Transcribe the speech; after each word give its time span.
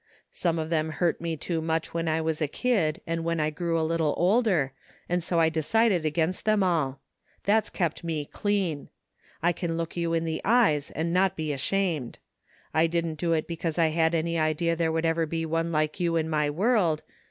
Some 0.31 0.57
of 0.57 0.71
them 0.71 0.89
hurt 0.89 1.21
me 1.21 1.37
too 1.37 1.61
much 1.61 1.93
when 1.93 2.07
I 2.07 2.21
was 2.21 2.41
a 2.41 2.47
kid, 2.47 3.01
and 3.05 3.23
when 3.23 3.39
I 3.39 3.51
grew 3.51 3.79
a 3.79 3.85
little 3.85 4.15
older, 4.17 4.73
and 5.07 5.23
so 5.23 5.39
I 5.39 5.47
decided 5.49 6.07
against 6.07 6.43
them 6.43 6.63
all. 6.63 6.99
That's 7.43 7.69
kept 7.69 8.03
me 8.03 8.25
clean. 8.25 8.89
I 9.43 9.51
can 9.53 9.77
look 9.77 9.95
you 9.95 10.13
in 10.15 10.25
the 10.25 10.41
eyes 10.43 10.89
and 10.89 11.13
not 11.13 11.35
be 11.35 11.53
ashamed. 11.53 12.17
I 12.73 12.87
didn't 12.87 13.19
do 13.19 13.33
it 13.33 13.45
because 13.45 13.77
I 13.77 13.89
had 13.89 14.15
any 14.15 14.39
idea 14.39 14.75
there 14.75 14.91
would 14.91 15.05
ever 15.05 15.27
be 15.27 15.45
one 15.45 15.71
like 15.71 15.99
you 15.99 16.15
in 16.15 16.27
my 16.27 16.49
world. 16.49 17.03